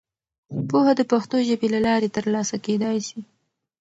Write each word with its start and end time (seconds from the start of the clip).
پوهه 0.69 0.93
د 0.99 1.01
پښتو 1.11 1.35
ژبې 1.47 1.67
له 1.75 1.79
لارې 1.87 2.09
ترلاسه 2.17 2.55
کېدای 2.65 2.97
سي. 3.07 3.19